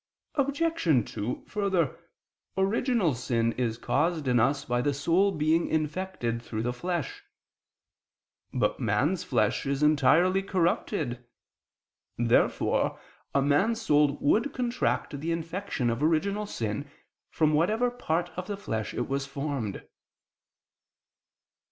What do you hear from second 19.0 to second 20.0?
was formed.